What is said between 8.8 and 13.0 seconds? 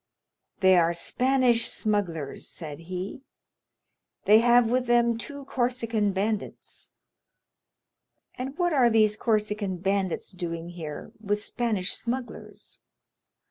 these Corsican bandits doing here with Spanish smugglers?"